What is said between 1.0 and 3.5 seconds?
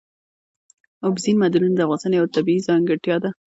اوبزین معدنونه د افغانستان یوه طبیعي ځانګړتیا ده.